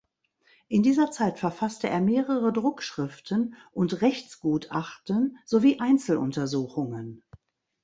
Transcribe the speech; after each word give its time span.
In 0.67 0.81
dieser 0.81 1.11
Zeit 1.11 1.37
verfasste 1.37 1.87
er 1.87 2.01
mehrere 2.01 2.51
Druckschriften 2.51 3.53
und 3.71 4.01
Rechtsgutachten 4.01 5.37
sowie 5.45 5.79
Einzeluntersuchungen. 5.79 7.21